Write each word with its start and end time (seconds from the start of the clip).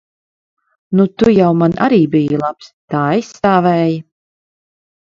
Nu, 0.99 1.05
tu 1.23 1.33
jau 1.35 1.51
man 1.59 1.77
arī 1.89 2.01
biji 2.17 2.41
labs. 2.45 2.73
Tā 2.95 3.05
aizstāvēji. 3.13 4.07